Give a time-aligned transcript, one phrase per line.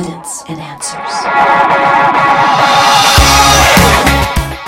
[0.00, 1.14] evidence and answers.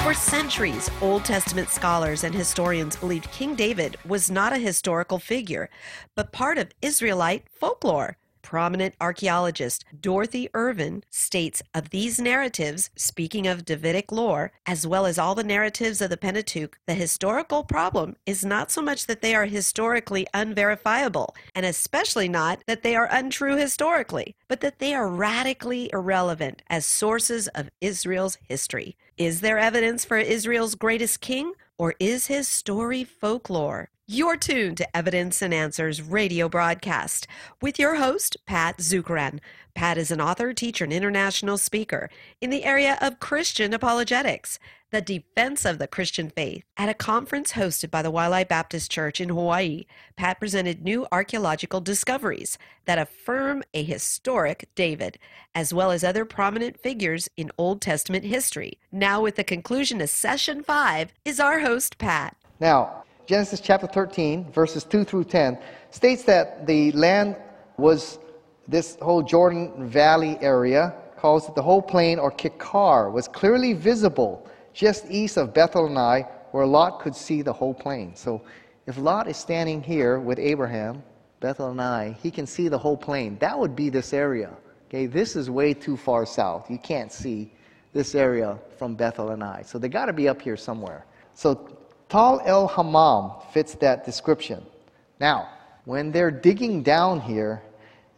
[0.02, 5.70] For centuries, Old Testament scholars and historians believed King David was not a historical figure,
[6.14, 8.18] but part of Israelite folklore.
[8.42, 15.18] Prominent archaeologist Dorothy Irvin states of these narratives, speaking of Davidic lore, as well as
[15.18, 19.34] all the narratives of the Pentateuch, the historical problem is not so much that they
[19.34, 25.08] are historically unverifiable, and especially not that they are untrue historically, but that they are
[25.08, 28.96] radically irrelevant as sources of Israel's history.
[29.16, 33.91] Is there evidence for Israel's greatest king, or is his story folklore?
[34.08, 37.28] You're tuned to Evidence and Answers radio broadcast
[37.60, 39.38] with your host, Pat Zukeran.
[39.76, 42.10] Pat is an author, teacher, and international speaker
[42.40, 44.58] in the area of Christian apologetics,
[44.90, 46.64] the defense of the Christian faith.
[46.76, 49.84] At a conference hosted by the Waialae Baptist Church in Hawaii,
[50.16, 55.16] Pat presented new archaeological discoveries that affirm a historic David,
[55.54, 58.80] as well as other prominent figures in Old Testament history.
[58.90, 62.36] Now, with the conclusion of session five, is our host, Pat.
[62.58, 65.58] Now, Genesis chapter 13, verses 2 through 10,
[65.90, 67.36] states that the land
[67.76, 68.18] was
[68.66, 74.48] this whole Jordan Valley area, calls it the whole plain or Kikar, was clearly visible
[74.72, 78.16] just east of Bethel and Ai, where Lot could see the whole plain.
[78.16, 78.42] So
[78.86, 81.02] if Lot is standing here with Abraham,
[81.40, 83.36] Bethel and Ai, he can see the whole plain.
[83.38, 84.50] That would be this area.
[84.88, 86.70] Okay, this is way too far south.
[86.70, 87.52] You can't see
[87.92, 89.62] this area from Bethel and Ai.
[89.62, 91.06] So they got to be up here somewhere.
[91.34, 91.78] So
[92.12, 94.62] Tal el Hammam fits that description.
[95.18, 95.48] Now,
[95.86, 97.62] when they're digging down here,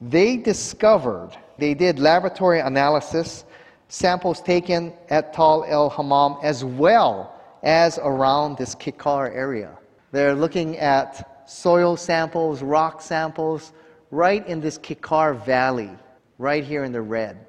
[0.01, 3.45] they discovered, they did laboratory analysis,
[3.86, 9.70] samples taken at Tal el Hammam as well as around this Kikar area.
[10.11, 13.73] They're looking at soil samples, rock samples,
[14.11, 15.91] right in this Kikar Valley,
[16.39, 17.47] right here in the red.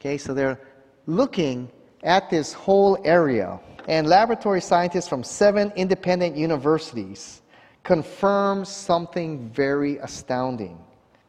[0.00, 0.58] Okay, so they're
[1.04, 1.70] looking
[2.02, 7.42] at this whole area and laboratory scientists from seven independent universities
[7.82, 10.78] confirm something very astounding.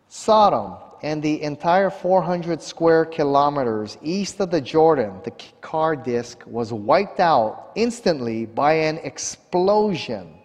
[0.07, 6.71] Sodom and the entire 400 square kilometers east of the Jordan, the Kikar disk, was
[6.71, 10.35] wiped out instantly by an explosion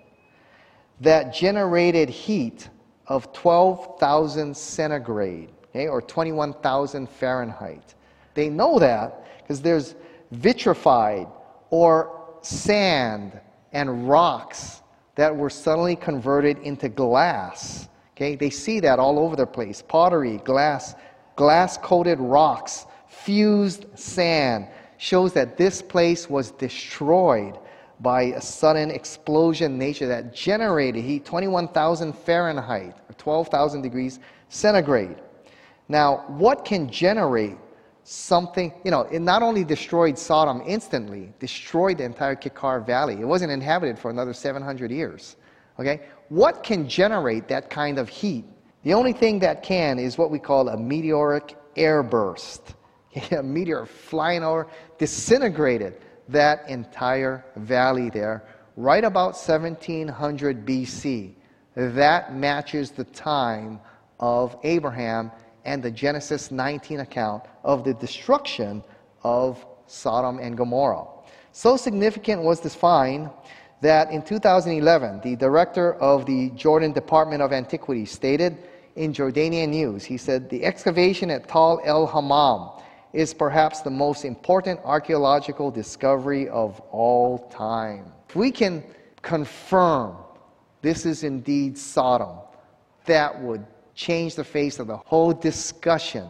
[1.00, 2.68] that generated heat
[3.06, 7.94] of 12,000 centigrade, okay, or 21,000 Fahrenheit.
[8.34, 9.94] They know that because there's
[10.32, 11.28] vitrified
[11.70, 13.38] or sand
[13.72, 14.82] and rocks
[15.14, 17.88] that were suddenly converted into glass.
[18.16, 19.82] Okay, they see that all over the place.
[19.82, 20.94] Pottery, glass,
[21.36, 27.58] glass coated rocks, fused sand shows that this place was destroyed
[28.00, 35.16] by a sudden explosion nature that generated heat 21,000 Fahrenheit or 12,000 degrees centigrade.
[35.88, 37.56] Now, what can generate
[38.08, 43.20] something, you know, it not only destroyed Sodom instantly, destroyed the entire Kikar Valley.
[43.20, 45.36] It wasn't inhabited for another 700 years.
[45.78, 46.00] Okay?
[46.30, 48.46] What can generate that kind of heat?
[48.82, 52.74] The only thing that can is what we call a meteoric airburst.
[53.30, 54.68] a meteor flying over,
[54.98, 58.44] disintegrated that entire valley there,
[58.76, 61.34] right about 1700 BC.
[61.74, 63.80] That matches the time
[64.20, 65.30] of Abraham
[65.64, 68.82] and the Genesis 19 account of the destruction
[69.22, 71.06] of Sodom and Gomorrah.
[71.52, 73.30] So significant was this find
[73.80, 78.58] that in 2011, the director of the Jordan Department of Antiquities stated
[78.96, 82.70] in Jordanian News, he said, the excavation at Tal el Hammam
[83.12, 88.12] is perhaps the most important archaeological discovery of all time.
[88.28, 88.82] If we can
[89.22, 90.16] confirm
[90.82, 92.38] this is indeed Sodom,
[93.06, 93.64] that would
[93.98, 96.28] change the face of the whole discussion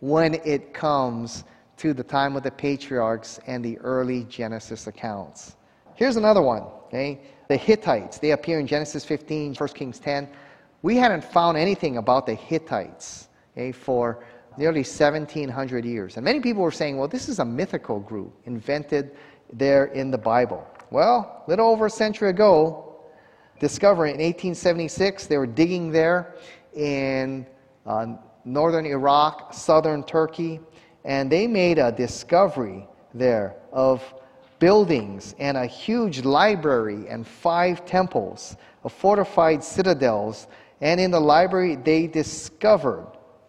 [0.00, 1.44] when it comes
[1.78, 5.56] to the time of the patriarchs and the early Genesis accounts.
[5.94, 6.64] Here's another one.
[6.84, 7.18] Okay?
[7.48, 10.28] The Hittites, they appear in Genesis 15, 1 Kings 10.
[10.82, 14.22] We hadn't found anything about the Hittites okay, for
[14.58, 16.16] nearly 1700 years.
[16.16, 19.16] And many people were saying, well, this is a mythical group invented
[19.54, 20.66] there in the Bible.
[20.90, 22.94] Well, a little over a century ago,
[23.58, 26.34] discovered in 1876, they were digging there
[26.76, 27.46] in
[27.86, 28.06] uh,
[28.44, 30.60] northern Iraq, southern Turkey,
[31.04, 34.02] and they made a discovery there of
[34.58, 40.46] buildings and a huge library and five temples, of fortified citadels.
[40.80, 43.06] And in the library, they discovered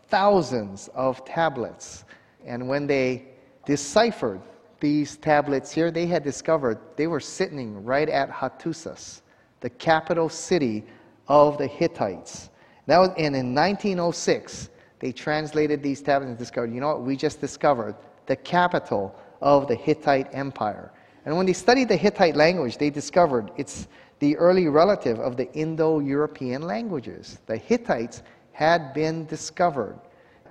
[0.07, 2.05] thousands of tablets.
[2.45, 3.25] And when they
[3.65, 4.41] deciphered
[4.79, 9.21] these tablets here, they had discovered they were sitting right at Hattusas,
[9.59, 10.85] the capital city
[11.27, 12.49] of the Hittites.
[12.87, 14.69] That was, and in 1906,
[14.99, 17.95] They translated these tablets and discovered, you know what, we just discovered
[18.25, 20.91] the capital of the Hittite Empire.
[21.25, 23.87] And when they studied the Hittite language, they discovered it's
[24.19, 27.39] the early relative of the Indo European languages.
[27.45, 28.23] The Hittites
[28.53, 29.99] had been discovered.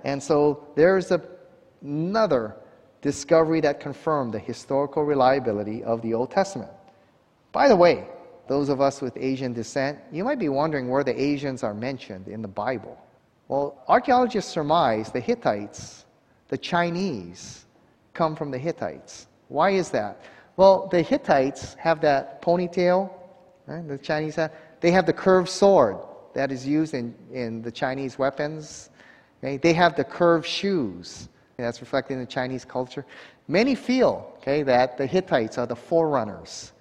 [0.05, 1.21] And so there's a,
[1.81, 2.55] another
[3.01, 6.71] discovery that confirmed the historical reliability of the Old Testament.
[7.51, 8.07] By the way,
[8.47, 12.27] those of us with Asian descent, you might be wondering where the Asians are mentioned
[12.27, 12.97] in the Bible.
[13.47, 16.05] Well, archaeologists surmise the Hittites,
[16.49, 17.65] the Chinese,
[18.13, 19.27] come from the Hittites.
[19.47, 20.21] Why is that?
[20.57, 23.11] Well, the Hittites have that ponytail,
[23.67, 23.87] right?
[23.87, 24.51] the Chinese have,
[24.81, 25.97] they have the curved sword
[26.33, 28.89] that is used in, in the Chinese weapons.
[29.43, 29.57] Okay?
[29.57, 31.29] They have the curved shoes.
[31.57, 33.05] That's reflected in the Chinese culture.
[33.47, 36.73] Many feel okay, that the Hittites are the forerunners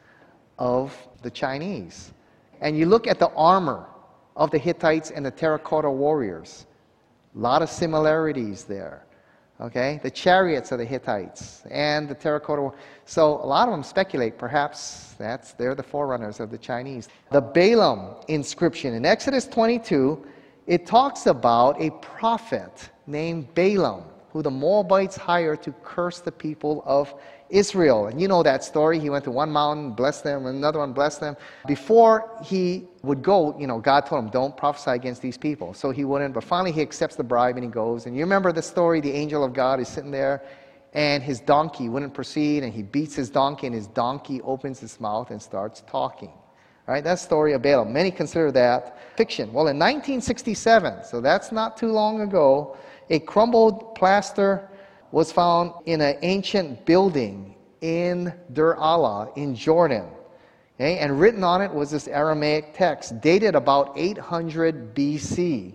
[0.58, 2.12] of the Chinese.
[2.61, 3.87] And you look at the armor
[4.37, 6.67] of the Hittites and the terracotta warriors.
[7.35, 9.05] A lot of similarities there.
[9.61, 10.00] Okay?
[10.03, 12.73] The chariots of the Hittites and the terracotta.
[13.05, 17.09] So a lot of them speculate perhaps that's they're the forerunners of the Chinese.
[17.31, 20.26] The Balaam inscription in Exodus 22,
[20.67, 24.05] it talks about a prophet named Balaam
[24.37, 27.15] who the Moabites hired to curse the people of
[27.49, 28.09] Israel.
[28.09, 28.99] And you know that story.
[28.99, 31.38] He went to one mountain, blessed them, another one blessed them.
[31.67, 35.73] Before he would go, you know, God told him, don't prophesy against these people.
[35.73, 36.35] So he wouldn't.
[36.35, 38.05] But finally, he accepts the bribe and he goes.
[38.05, 40.43] And you remember the story the angel of God is sitting there
[40.93, 45.00] and his donkey wouldn't proceed and he beats his donkey and his donkey opens his
[45.00, 46.33] mouth and starts talking.
[46.87, 47.93] Right, that's the story of Balaam.
[47.93, 49.53] Many consider that fiction.
[49.53, 52.77] Well, in 1967, so that's not too long ago,
[53.11, 54.69] a crumbled plaster
[55.11, 60.06] was found in an ancient building in Deir Alla in Jordan.
[60.77, 60.99] Okay?
[60.99, 65.75] And written on it was this Aramaic text dated about 800 BC.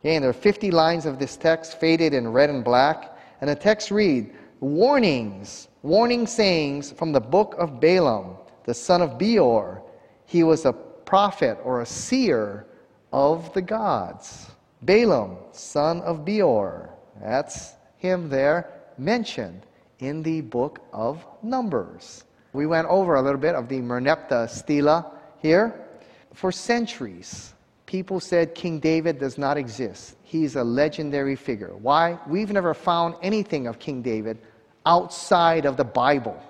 [0.00, 0.14] Okay?
[0.14, 3.16] And there are 50 lines of this text faded in red and black.
[3.40, 9.18] And the text read, Warnings, warning sayings from the book of Balaam, the son of
[9.18, 9.82] Beor.
[10.26, 12.66] He was a prophet or a seer
[13.12, 14.50] of the gods.
[14.82, 16.90] Balaam, son of Beor.
[17.20, 19.62] That's him there mentioned
[20.00, 22.24] in the book of Numbers.
[22.52, 25.86] We went over a little bit of the Merneptah Stela here.
[26.34, 27.54] For centuries,
[27.86, 30.16] people said King David does not exist.
[30.22, 31.74] He's a legendary figure.
[31.76, 32.18] Why?
[32.26, 34.38] We've never found anything of King David
[34.84, 36.40] outside of the Bible.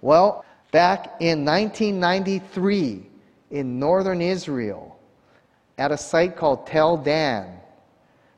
[0.00, 3.08] Well, back in 1993
[3.52, 4.98] in northern Israel,
[5.78, 7.60] at a site called Tel Dan,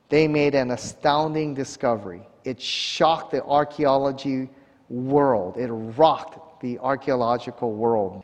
[0.08, 2.22] they made an astounding discovery.
[2.44, 4.50] It shocked the archaeology
[4.90, 8.22] world, it rocked the archaeological world.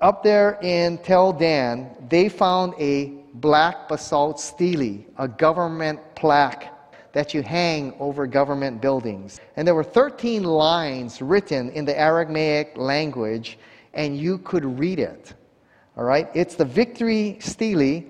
[0.00, 6.72] Up there in Tel Dan, they found a black basalt stele, a government plaque
[7.12, 9.40] that you hang over government buildings.
[9.56, 13.58] And there were 13 lines written in the Aramaic language,
[13.94, 15.34] and you could read it.
[15.96, 16.28] All right?
[16.34, 18.04] It's the victory stele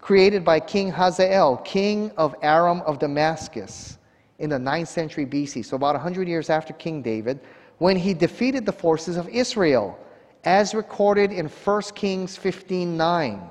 [0.00, 3.98] created by King Hazael, king of Aram of Damascus,
[4.38, 7.40] in the 9th century BC, so about 100 years after King David,
[7.78, 9.98] when he defeated the forces of Israel,
[10.44, 13.50] as recorded in 1 Kings 15:9.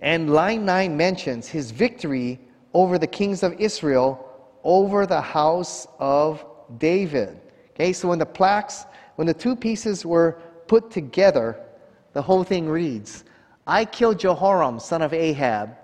[0.00, 2.38] And line 9 mentions his victory
[2.74, 4.22] over the kings of Israel
[4.62, 6.44] over the house of
[6.78, 7.40] David.
[7.70, 10.32] Okay, so when the plaques, when the two pieces were
[10.66, 11.56] put together,
[12.16, 13.24] the whole thing reads,
[13.66, 15.76] I killed Jehoram, son of Ahab,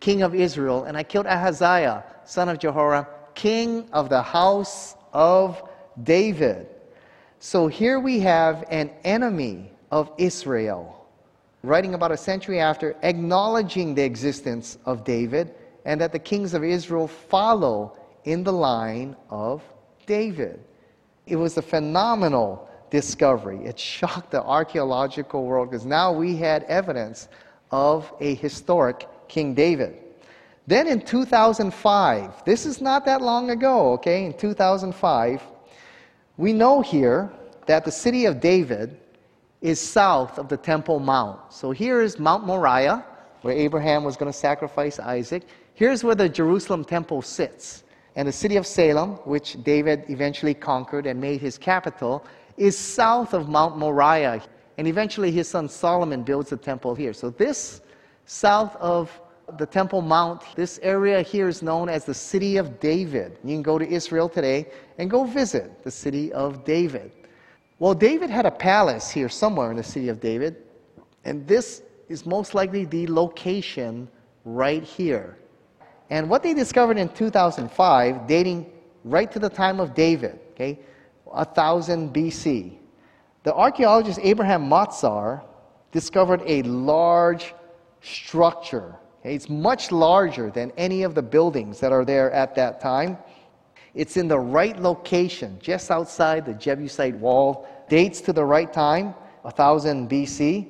[0.00, 5.62] king of Israel, and I killed Ahaziah, son of Jehoram, king of the house of
[6.02, 6.66] David.
[7.38, 11.06] So here we have an enemy of Israel,
[11.62, 16.64] writing about a century after, acknowledging the existence of David and that the kings of
[16.64, 19.62] Israel follow in the line of
[20.06, 20.64] David.
[21.28, 23.64] It was a phenomenal discovery.
[23.64, 27.28] It shocked the archaeological world because now we had evidence
[27.70, 29.96] of a historic King David.
[30.66, 34.24] Then in 2005, this is not that long ago, okay?
[34.24, 35.42] In 2005,
[36.36, 37.30] we know here
[37.66, 38.98] that the city of David
[39.60, 41.52] is south of the Temple Mount.
[41.52, 43.04] So here is Mount Moriah,
[43.42, 45.42] where Abraham was going to sacrifice Isaac.
[45.74, 47.84] Here's where the Jerusalem temple sits.
[48.16, 52.24] And the city of Salem, which David eventually conquered and made his capital,
[52.60, 54.42] is south of Mount Moriah.
[54.76, 57.12] And eventually his son Solomon builds the temple here.
[57.14, 57.80] So this
[58.26, 59.10] south of
[59.58, 63.38] the Temple Mount, this area here is known as the City of David.
[63.42, 67.10] You can go to Israel today and go visit the City of David.
[67.80, 70.56] Well, David had a palace here somewhere in the City of David,
[71.24, 74.08] and this is most likely the location
[74.44, 75.38] right here.
[76.10, 78.70] And what they discovered in 2005, dating
[79.04, 80.78] right to the time of David, okay,
[81.30, 82.76] 1000 BC,
[83.42, 85.42] the archaeologist Abraham Mazar
[85.92, 87.54] discovered a large
[88.02, 88.94] structure.
[89.22, 93.18] It's much larger than any of the buildings that are there at that time.
[93.94, 99.14] It's in the right location, just outside the Jebusite wall, dates to the right time,
[99.42, 100.68] 1000 BC.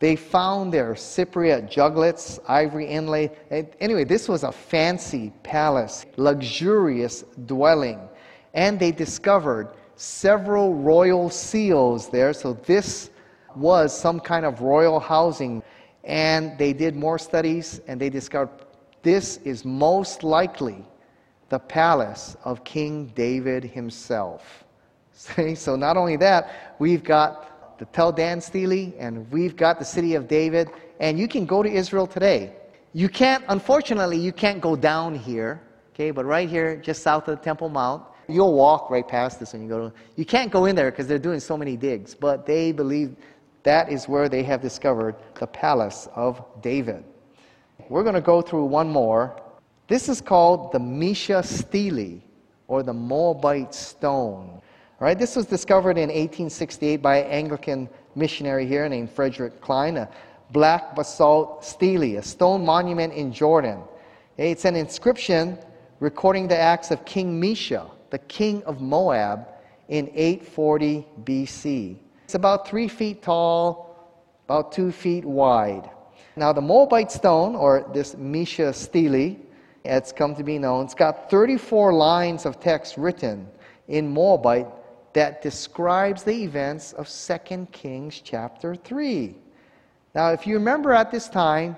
[0.00, 3.32] They found their Cypriot juglets, ivory inlay.
[3.80, 8.08] Anyway, this was a fancy palace, luxurious dwelling.
[8.54, 12.32] And they discovered several royal seals there.
[12.32, 13.10] So this
[13.56, 15.62] was some kind of royal housing.
[16.04, 18.50] And they did more studies and they discovered
[19.02, 20.84] this is most likely
[21.48, 24.64] the palace of King David himself.
[25.12, 25.54] See?
[25.54, 30.14] So not only that, we've got the Tel Dan Stele and we've got the city
[30.14, 30.70] of David.
[31.00, 32.52] And you can go to Israel today.
[32.92, 35.60] You can't, unfortunately, you can't go down here,
[35.92, 39.52] okay, but right here, just south of the Temple Mount, you'll walk right past this
[39.52, 42.14] when you go to, you can't go in there because they're doing so many digs,
[42.14, 43.16] but they believe
[43.62, 47.04] that is where they have discovered the palace of David.
[47.88, 49.40] We're going to go through one more.
[49.88, 52.20] This is called the Mesha Stele,
[52.68, 54.60] or the Moabite stone.
[55.00, 59.96] All right, this was discovered in 1868 by an Anglican missionary here named Frederick Klein,
[59.96, 60.08] a
[60.50, 63.80] black basalt stele, a stone monument in Jordan.
[64.36, 65.58] It's an inscription
[66.00, 69.46] recording the acts of King Mesha, the king of Moab,
[69.88, 71.96] in 840 BC.
[72.24, 74.12] It's about three feet tall,
[74.44, 75.90] about two feet wide.
[76.36, 79.36] Now, the Moabite stone, or this Mesha stele,
[79.84, 83.48] it's come to be known, it's got 34 lines of text written
[83.88, 84.66] in Moabite
[85.14, 89.34] that describes the events of 2 Kings chapter 3.
[90.14, 91.76] Now, if you remember at this time,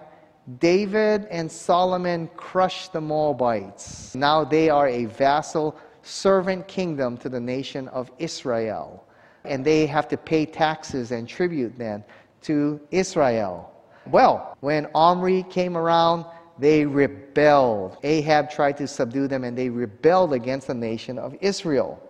[0.58, 4.14] David and Solomon crushed the Moabites.
[4.16, 9.04] Now they are a vassal servant kingdom to the nation of Israel
[9.44, 12.04] and they have to pay taxes and tribute then
[12.42, 13.72] to Israel.
[14.06, 16.24] Well, when Omri came around,
[16.58, 17.98] they rebelled.
[18.02, 22.02] Ahab tried to subdue them, and they rebelled against the nation of Israel.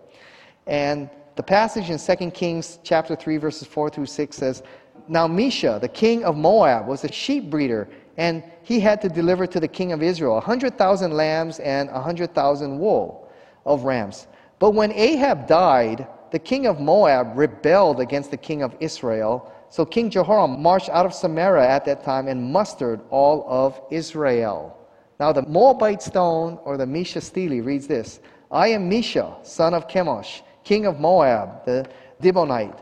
[0.67, 4.63] And the passage in 2 Kings chapter 3, verses 4 through 6 says,
[5.09, 9.47] Now Mesha, the king of Moab, was a sheep breeder, and he had to deliver
[9.47, 13.30] to the king of Israel a 100,000 lambs and a 100,000 wool
[13.64, 14.26] of rams.
[14.59, 19.52] But when Ahab died, the king of Moab rebelled against the king of Israel.
[19.69, 24.76] So King Jehoram marched out of Samaria at that time and mustered all of Israel.
[25.19, 29.88] Now the Moabite stone, or the Mesha stele, reads this I am Mesha, son of
[29.88, 31.88] Chemosh, king of Moab, the
[32.23, 32.79] Dibonite.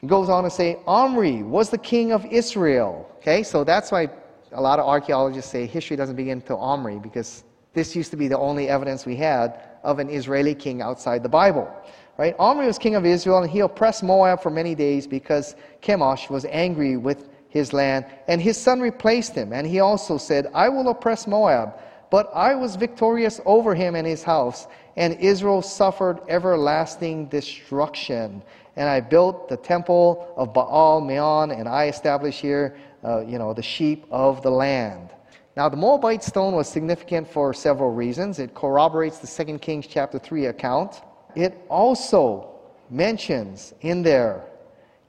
[0.00, 3.10] He goes on to say, Omri was the king of Israel.
[3.16, 4.08] Okay, so that's why
[4.52, 7.44] a lot of archaeologists say history doesn't begin until Omri, because
[7.74, 11.28] this used to be the only evidence we had of an Israeli king outside the
[11.28, 11.70] Bible.
[12.18, 12.34] Right?
[12.38, 16.44] Omri was king of Israel, and he oppressed Moab for many days because Chemosh was
[16.46, 19.52] angry with his land, and his son replaced him.
[19.52, 21.78] And he also said, I will oppress Moab,
[22.10, 24.66] but I was victorious over him and his house,
[24.96, 28.42] and Israel suffered everlasting destruction.
[28.76, 33.54] And I built the temple of Baal Meon, and I established here, uh, you know,
[33.54, 35.10] the sheep of the land.
[35.58, 38.38] Now, the Moabite stone was significant for several reasons.
[38.38, 41.02] It corroborates the 2 Kings chapter 3 account
[41.34, 42.48] it also
[42.90, 44.44] mentions in there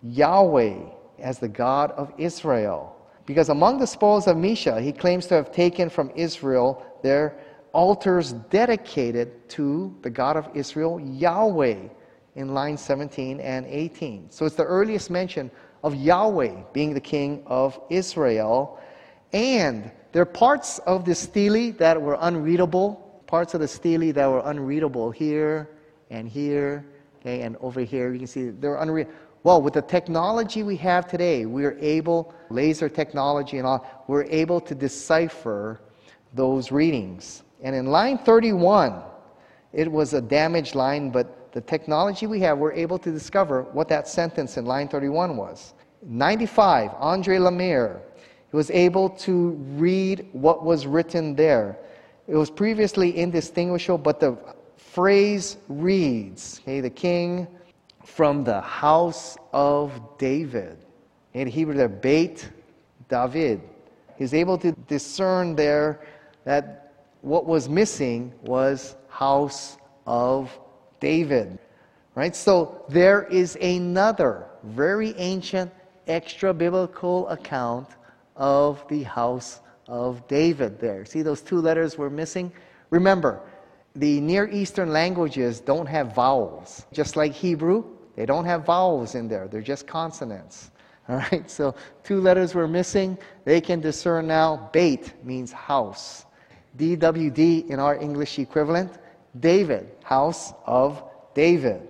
[0.01, 0.79] Yahweh
[1.19, 2.95] as the God of Israel.
[3.27, 7.37] Because among the spoils of Mesha, he claims to have taken from Israel their
[7.71, 11.77] altars dedicated to the God of Israel, Yahweh,
[12.35, 14.31] in line 17 and 18.
[14.31, 15.51] So it's the earliest mention
[15.83, 18.79] of Yahweh being the king of Israel.
[19.33, 24.27] And there are parts of the stele that were unreadable, parts of the stele that
[24.27, 25.69] were unreadable here
[26.09, 26.85] and here,
[27.19, 28.11] okay, and over here.
[28.11, 29.07] You can see they're unreal.
[29.43, 34.59] Well, with the technology we have today, we're able, laser technology and all, we're able
[34.61, 35.79] to decipher
[36.33, 37.43] those readings.
[37.61, 39.01] And in line 31,
[39.71, 43.87] it was a damaged line, but the technology we have, we're able to discover what
[43.89, 45.73] that sentence in line 31 was.
[46.01, 48.01] 95, Andre Lemaire,
[48.51, 51.77] he was able to read what was written there.
[52.27, 54.37] It was previously indistinguishable, but the
[54.77, 57.47] phrase reads, okay, the king
[58.03, 60.77] from the house of David.
[61.33, 62.49] In Hebrew, the Beit
[63.07, 63.61] David.
[64.17, 66.01] He's able to discern there
[66.43, 69.77] that what was missing was house
[70.07, 70.57] of
[70.99, 71.59] David.
[72.15, 72.35] Right?
[72.35, 75.71] So there is another very ancient
[76.07, 77.89] extra biblical account
[78.39, 81.05] of the house of David there.
[81.05, 82.51] See those two letters were missing?
[82.89, 83.41] Remember,
[83.95, 86.85] the Near Eastern languages don't have vowels.
[86.91, 87.83] Just like Hebrew,
[88.15, 90.71] they don't have vowels in there, they're just consonants.
[91.09, 93.17] All right, so two letters were missing.
[93.43, 94.69] They can discern now.
[94.71, 96.25] Beit means house.
[96.77, 98.93] DWD in our English equivalent,
[99.39, 101.03] David, house of
[101.33, 101.81] David.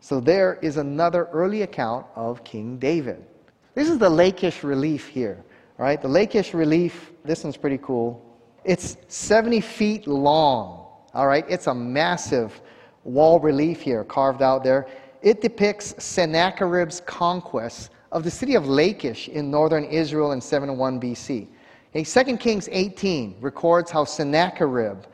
[0.00, 3.24] So there is another early account of King David.
[3.74, 5.44] This is the Lachish relief here.
[5.80, 8.22] All right, the Lachish relief, this one's pretty cool.
[8.64, 10.86] It's 70 feet long.
[11.14, 12.60] All right, it's a massive
[13.04, 14.86] wall relief here carved out there.
[15.22, 21.48] It depicts Sennacherib's conquest of the city of Lachish in northern Israel in 701 BC.
[21.96, 25.06] Okay, 2 Kings 18 records how Sennacherib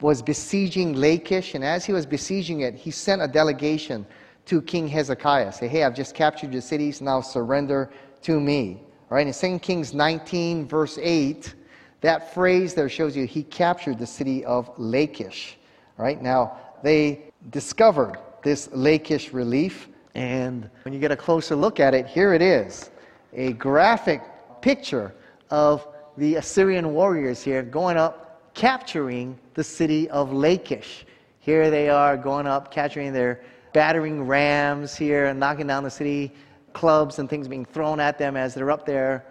[0.00, 4.06] was besieging Lachish, and as he was besieging it, he sent a delegation
[4.46, 5.50] to King Hezekiah.
[5.50, 7.90] Say, hey, I've just captured your cities, now surrender
[8.22, 8.83] to me.
[9.10, 11.54] All right, in 2 Kings 19, verse 8,
[12.00, 15.58] that phrase there shows you he captured the city of Lachish.
[15.98, 21.80] All right, now they discovered this Lachish relief and when you get a closer look
[21.80, 22.90] at it, here it is
[23.34, 24.22] a graphic
[24.62, 25.14] picture
[25.50, 31.04] of the Assyrian warriors here going up, capturing the city of Lachish.
[31.40, 33.42] Here they are going up, capturing their
[33.74, 36.32] battering rams here and knocking down the city,
[36.74, 39.24] clubs and things being thrown at them as they're up there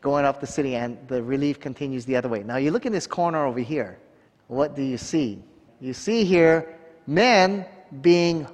[0.00, 2.42] going up the city, and the relief continues the other way.
[2.42, 3.98] Now, you look in this corner over here.
[4.46, 5.42] What do you see?
[5.80, 7.66] You see here men
[8.02, 8.46] being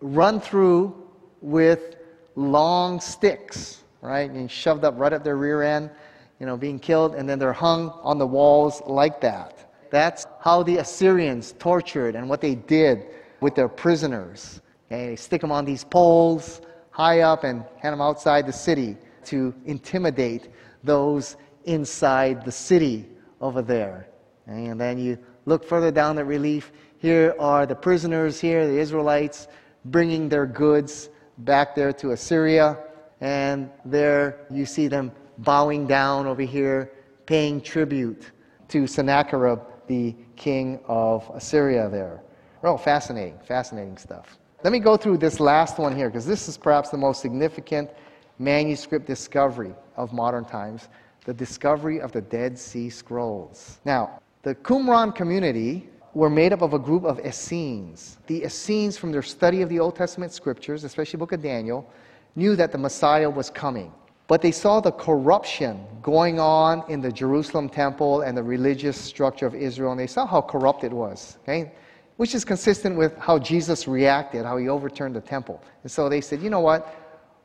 [0.00, 0.94] run through
[1.40, 1.96] with
[2.34, 4.30] long sticks, right?
[4.30, 5.90] And shoved up right at their rear end,
[6.38, 9.70] you know, being killed, and then they're hung on the walls like that.
[9.90, 13.06] That's how the Assyrians tortured and what they did
[13.40, 14.60] with their prisoners.
[14.86, 15.06] Okay?
[15.06, 16.60] They stick them on these poles
[16.92, 20.48] high up and hand them outside the city to intimidate
[20.84, 23.08] those inside the city
[23.40, 24.08] over there.
[24.46, 26.70] And then you look further down the relief.
[26.98, 29.48] Here are the prisoners here, the Israelites,
[29.86, 31.08] bringing their goods
[31.38, 32.78] back there to Assyria,
[33.20, 36.92] and there you see them bowing down over here,
[37.26, 38.30] paying tribute
[38.68, 42.22] to Sennacherib, the king of Assyria there.
[42.62, 44.38] Oh, fascinating, fascinating stuff.
[44.64, 47.90] Let me go through this last one here, because this is perhaps the most significant
[48.38, 50.88] manuscript discovery of modern times
[51.24, 53.80] the discovery of the Dead Sea Scrolls.
[53.84, 58.18] Now, the Qumran community were made up of a group of Essenes.
[58.26, 61.88] The Essenes, from their study of the Old Testament scriptures, especially the book of Daniel,
[62.36, 63.92] knew that the Messiah was coming.
[64.28, 69.46] But they saw the corruption going on in the Jerusalem temple and the religious structure
[69.46, 71.72] of Israel, and they saw how corrupt it was, okay?
[72.16, 75.62] Which is consistent with how Jesus reacted, how he overturned the temple.
[75.82, 76.94] And so they said, you know what?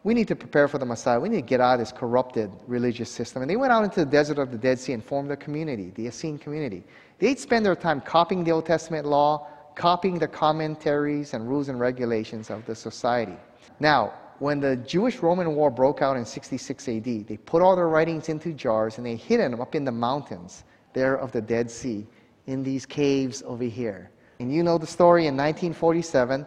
[0.03, 1.19] We need to prepare for the Messiah.
[1.19, 3.41] We need to get out of this corrupted religious system.
[3.41, 5.91] And they went out into the desert of the Dead Sea and formed a community,
[5.95, 6.83] the Essene community.
[7.19, 11.79] They'd spend their time copying the Old Testament law, copying the commentaries and rules and
[11.79, 13.35] regulations of the society.
[13.79, 17.89] Now, when the Jewish Roman War broke out in 66 AD, they put all their
[17.89, 21.69] writings into jars and they hid them up in the mountains there of the Dead
[21.71, 22.05] Sea
[22.45, 24.11] in these caves over here.
[24.39, 26.45] And you know the story in 1947,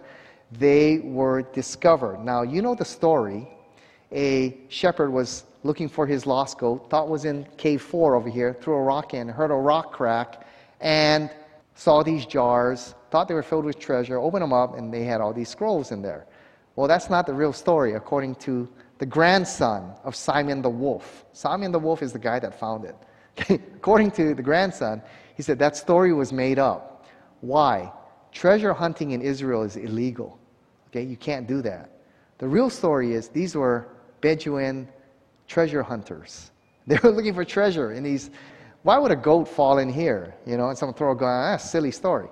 [0.53, 2.20] they were discovered.
[2.24, 3.48] Now, you know the story.
[4.12, 8.57] A shepherd was looking for his lost goat, thought was in cave four over here,
[8.61, 10.46] threw a rock in, heard a rock crack,
[10.81, 11.31] and
[11.74, 15.20] saw these jars, thought they were filled with treasure, opened them up, and they had
[15.20, 16.26] all these scrolls in there.
[16.76, 21.24] Well, that's not the real story, according to the grandson of Simon the Wolf.
[21.33, 22.96] Simon the Wolf is the guy that found it.
[23.76, 25.03] according to the grandson,
[25.37, 26.89] he said that story was made up.
[27.40, 27.92] Why?
[28.33, 30.38] Treasure hunting in Israel is illegal.
[30.88, 31.90] Okay, you can't do that.
[32.38, 33.88] The real story is these were
[34.20, 34.88] Bedouin
[35.46, 36.50] treasure hunters.
[36.87, 38.31] They were looking for treasure in these
[38.83, 40.35] why would a goat fall in here?
[40.46, 42.29] You know, and someone throw a gun, ah, silly story.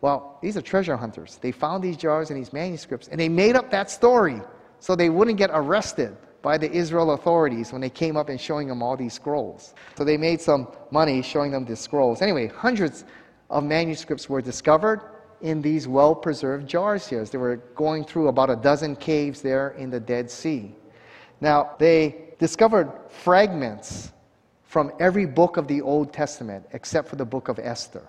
[0.00, 1.38] Well, these are treasure hunters.
[1.40, 4.42] They found these jars and these manuscripts, and they made up that story
[4.80, 8.68] so they wouldn't get arrested by the Israel authorities when they came up and showing
[8.68, 9.74] them all these scrolls.
[9.96, 12.20] So they made some money showing them these scrolls.
[12.20, 13.04] Anyway, hundreds
[13.50, 15.00] of manuscripts were discovered
[15.40, 17.24] in these well preserved jars here.
[17.24, 20.74] They were going through about a dozen caves there in the Dead Sea.
[21.40, 24.12] Now, they discovered fragments
[24.62, 28.08] from every book of the Old Testament except for the book of Esther.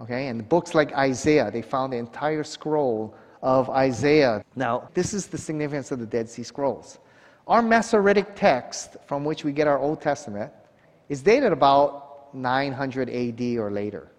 [0.00, 4.42] Okay, and books like Isaiah, they found the entire scroll of Isaiah.
[4.56, 6.98] Now, this is the significance of the Dead Sea Scrolls.
[7.46, 10.52] Our Masoretic text, from which we get our Old Testament,
[11.08, 14.10] is dated about 900 AD or later.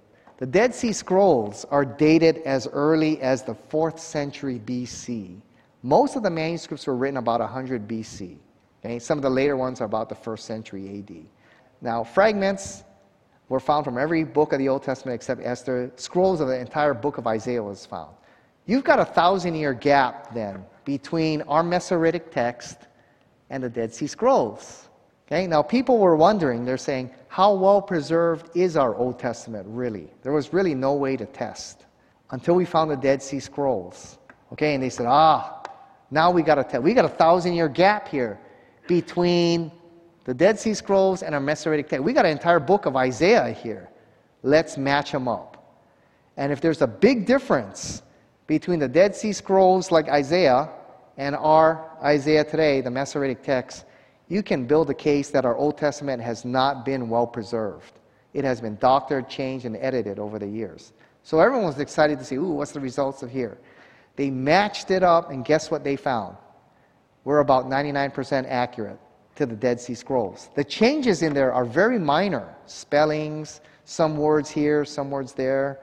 [0.41, 5.39] The Dead Sea Scrolls are dated as early as the 4th century BC.
[5.83, 8.37] Most of the manuscripts were written about 100 BC.
[8.83, 8.97] Okay?
[8.97, 11.25] Some of the later ones are about the 1st century AD.
[11.79, 12.83] Now, fragments
[13.49, 15.91] were found from every book of the Old Testament except Esther.
[15.95, 18.15] Scrolls of the entire book of Isaiah was found.
[18.65, 22.87] You've got a thousand year gap then between our Masoretic text
[23.51, 24.89] and the Dead Sea Scrolls.
[25.27, 30.11] Okay, now people were wondering, they're saying, how well preserved is our Old Testament really?
[30.21, 31.85] There was really no way to test
[32.31, 34.17] until we found the Dead Sea Scrolls.
[34.51, 35.63] Okay, and they said, ah,
[36.11, 38.37] now we got a te- we got a thousand year gap here
[38.85, 39.71] between
[40.25, 42.03] the Dead Sea Scrolls and our Masoretic text.
[42.03, 43.89] We got an entire book of Isaiah here.
[44.43, 45.79] Let's match them up.
[46.35, 48.03] And if there's a big difference
[48.45, 50.67] between the Dead Sea Scrolls like Isaiah
[51.15, 53.85] and our Isaiah today, the Masoretic text,
[54.31, 57.99] you can build a case that our Old Testament has not been well preserved.
[58.33, 60.93] It has been doctored, changed, and edited over the years.
[61.21, 63.57] So everyone was excited to see, ooh, what's the results of here?
[64.15, 66.37] They matched it up, and guess what they found?
[67.25, 68.97] We're about 99% accurate
[69.35, 70.49] to the Dead Sea Scrolls.
[70.55, 75.81] The changes in there are very minor spellings, some words here, some words there,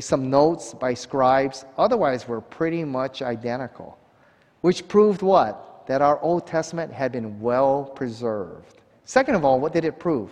[0.00, 1.66] some notes by scribes.
[1.76, 3.98] Otherwise, we're pretty much identical,
[4.62, 5.66] which proved what?
[5.90, 8.76] That our Old Testament had been well preserved.
[9.06, 10.30] Second of all, what did it prove?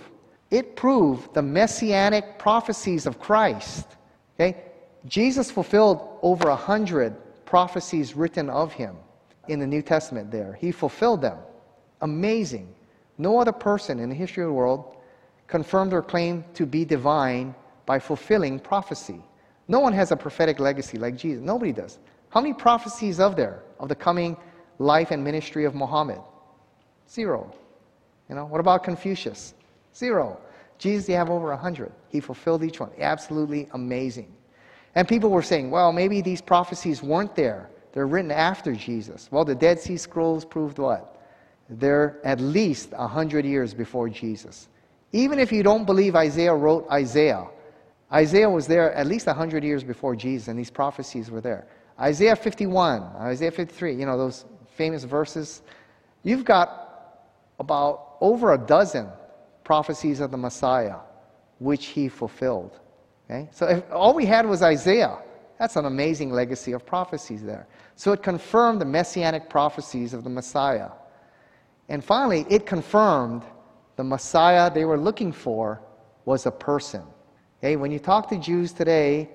[0.53, 3.97] It proved the messianic prophecies of Christ.
[4.37, 4.63] Okay?
[5.07, 8.95] Jesus fulfilled over a hundred prophecies written of him
[9.49, 10.57] in the New Testament there.
[10.61, 11.39] He fulfilled them.
[12.03, 12.73] Amazing.
[13.19, 14.97] No other person in the history of the world
[15.49, 17.53] confirmed or claimed to be divine
[17.85, 19.21] by fulfilling prophecy.
[19.67, 21.43] No one has a prophetic legacy like Jesus.
[21.43, 21.99] Nobody does.
[22.29, 24.37] How many prophecies of there of the coming
[24.79, 26.21] life and ministry of Muhammad?
[27.11, 27.53] Zero.
[28.29, 29.55] You know, what about Confucius?
[29.95, 30.39] Zero.
[30.79, 31.93] Jesus, you have over a hundred.
[32.09, 32.91] He fulfilled each one.
[32.99, 34.33] Absolutely amazing.
[34.95, 37.69] And people were saying, well, maybe these prophecies weren't there.
[37.93, 39.29] They're written after Jesus.
[39.31, 41.21] Well, the Dead Sea Scrolls proved what?
[41.69, 44.69] They're at least a hundred years before Jesus.
[45.13, 47.47] Even if you don't believe Isaiah wrote Isaiah,
[48.13, 51.67] Isaiah was there at least a hundred years before Jesus, and these prophecies were there.
[52.01, 54.45] Isaiah 51, Isaiah 53, you know, those
[54.79, 55.63] famous verses,
[56.23, 56.69] you've got
[57.59, 59.09] about over a dozen
[59.65, 60.99] prophecies of the Messiah,
[61.59, 62.79] which he fulfilled.
[63.25, 63.49] Okay?
[63.51, 65.19] So if all we had was Isaiah,
[65.59, 67.67] that's an amazing legacy of prophecies there.
[67.97, 70.91] So it confirmed the messianic prophecies of the Messiah.
[71.89, 73.43] And finally, it confirmed
[73.97, 75.83] the Messiah they were looking for
[76.25, 77.03] was a person.
[77.59, 77.75] Okay?
[77.75, 79.29] When you talk to Jews today,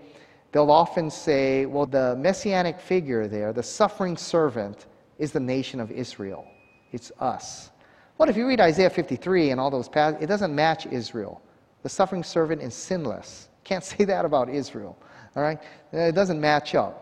[0.53, 4.86] they'll often say, well, the messianic figure there, the suffering servant,
[5.17, 6.45] is the nation of Israel.
[6.91, 7.71] It's us.
[8.17, 10.23] What if you read Isaiah 53 and all those passages?
[10.23, 11.41] It doesn't match Israel.
[11.82, 13.49] The suffering servant is sinless.
[13.63, 14.97] Can't say that about Israel.
[15.36, 15.60] All right?
[15.93, 16.99] Uh, it doesn't match up.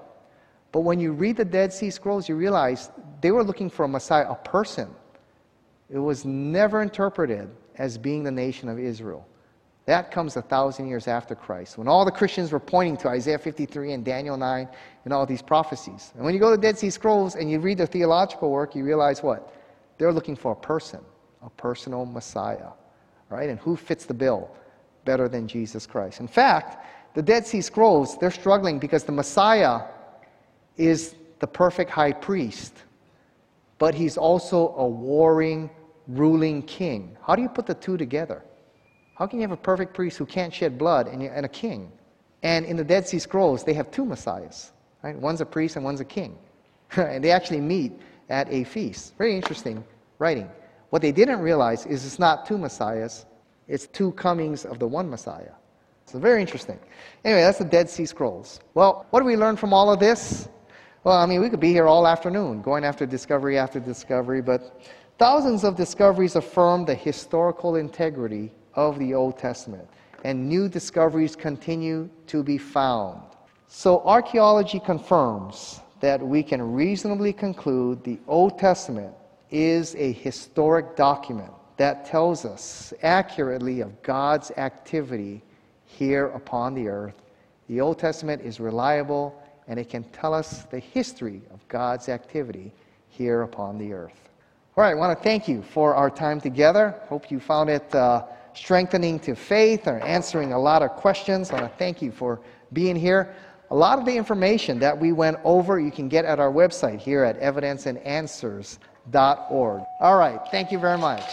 [0.72, 3.88] But when you read the Dead Sea Scrolls, you realize they were looking for a
[3.88, 4.90] Messiah, a person.
[5.90, 9.28] It was never interpreted as being the nation of Israel.
[9.86, 13.40] That comes a thousand years after Christ, when all the Christians were pointing to Isaiah
[13.40, 14.70] 53 and Daniel 9
[15.06, 16.12] and all these prophecies.
[16.16, 18.84] And when you go to Dead Sea Scrolls and you read the theological work, you
[18.84, 19.54] realize what?
[19.98, 21.00] They're looking for a person,
[21.44, 22.70] a personal Messiah,
[23.30, 23.50] right?
[23.50, 24.52] And who fits the bill
[25.04, 26.20] better than Jesus Christ?
[26.20, 29.82] In fact, the Dead Sea Scrolls, they're struggling because the Messiah
[30.78, 32.74] is the perfect high priest,
[33.80, 35.72] but he's also a warring,
[36.08, 37.18] ruling king.
[37.26, 38.44] How do you put the two together?
[39.22, 41.92] How can you have a perfect priest who can't shed blood and, a king?
[42.42, 44.72] And in the Dead Sea Scrolls, they have two messiahs.
[45.04, 45.16] Right?
[45.16, 46.36] One's a priest and one's a king.
[46.98, 47.92] and they actually meet
[48.32, 49.16] at a feast.
[49.20, 49.84] Very interesting
[50.18, 50.50] writing.
[50.90, 53.28] What they didn't realize is it's not two messiahs,
[53.68, 55.54] it's two comings of the one messiah.
[56.06, 56.80] So very interesting.
[57.24, 58.60] Anyway, that's the Dead Sea Scrolls.
[58.74, 60.50] Well, what do we learn from all of this?
[61.04, 64.82] Well, I mean, we could be here all afternoon, going after discovery after discovery, but
[65.20, 69.88] thousands of discoveries affirm the historical integrity of the Old Testament,
[70.24, 73.22] and new discoveries continue to be found.
[73.68, 79.14] So, archaeology confirms that we can reasonably conclude the Old Testament
[79.50, 85.42] is a historic document that tells us accurately of God's activity
[85.86, 87.22] here upon the earth.
[87.68, 92.74] The Old Testament is reliable and it can tell us the history of God's activity
[93.10, 94.30] here upon the earth.
[94.76, 96.96] All right, I want to thank you for our time together.
[97.08, 97.94] Hope you found it.
[97.94, 101.52] Uh, strengthening to faith or answering a lot of questions.
[101.52, 102.40] I want to thank you for
[102.74, 103.36] being here.
[103.70, 107.00] A lot of the information that we went over you can get at our website
[107.00, 109.82] here at evidenceandanswers.org.
[110.00, 111.24] All right, thank you very much.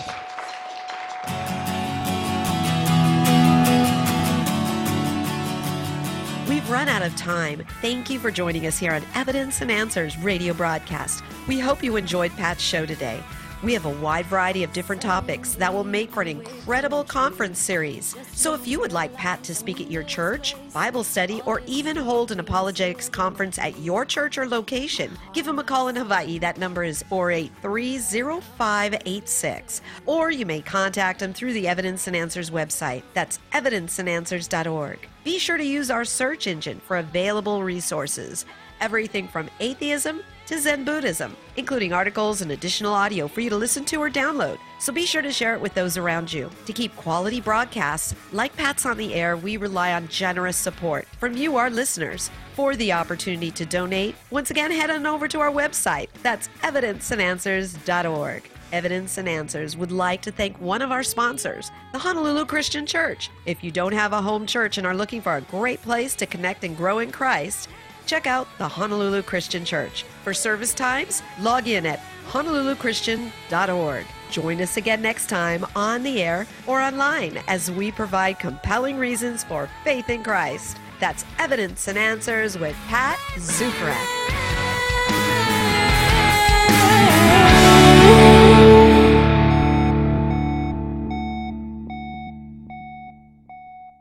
[6.48, 7.64] We've run out of time.
[7.81, 11.22] Thank you for joining us here on Evidence and Answers radio broadcast.
[11.46, 13.22] We hope you enjoyed Pat's show today.
[13.61, 17.59] We have a wide variety of different topics that will make for an incredible conference
[17.59, 18.14] series.
[18.33, 21.97] So if you would like Pat to speak at your church, Bible study, or even
[21.97, 26.38] hold an apologetics conference at your church or location, give him a call in Hawaii.
[26.38, 29.81] That number is 4830586.
[30.07, 33.03] Or you may contact him through the Evidence and Answers website.
[33.12, 35.09] That's evidenceandanswers.org.
[35.25, 38.47] Be sure to use our search engine for available resources.
[38.81, 43.85] Everything from atheism to Zen Buddhism, including articles and additional audio for you to listen
[43.85, 44.59] to or download.
[44.79, 46.51] So be sure to share it with those around you.
[46.65, 51.37] To keep quality broadcasts like Pat's on the Air, we rely on generous support from
[51.37, 52.31] you, our listeners.
[52.55, 56.09] For the opportunity to donate, once again, head on over to our website.
[56.23, 58.51] That's evidenceandanswers.org.
[58.73, 63.31] Evidence and Answers would like to thank one of our sponsors, the Honolulu Christian Church.
[63.45, 66.27] If you don't have a home church and are looking for a great place to
[66.27, 67.69] connect and grow in Christ,
[68.09, 70.05] check out the Honolulu Christian Church.
[70.25, 74.07] For service times, log in at honoluluchristian.org.
[74.31, 79.44] Join us again next time on the air or online as we provide compelling reasons
[79.44, 80.79] for faith in Christ.
[81.01, 83.94] That's Evidence and Answers with Pat Zukeran.